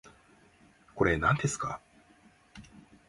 [0.95, 1.79] これ、なんですか